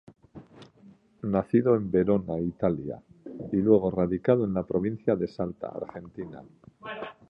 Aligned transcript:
Nacido 1.21 1.75
en 1.75 1.91
Verona, 1.91 2.39
Italia, 2.39 3.03
y 3.51 3.57
luego 3.57 3.91
radicado 3.91 4.45
en 4.45 4.55
la 4.55 4.65
provincia 4.65 5.15
de 5.15 5.27
Salta, 5.27 5.67
Argentina. 5.67 6.41